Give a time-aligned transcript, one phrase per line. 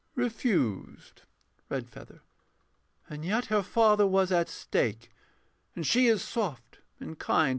[0.15, 1.21] Refused.
[1.69, 2.21] REDFEATHER.
[3.07, 5.11] And yet her father was at stake,
[5.75, 7.49] And she is soft and kind.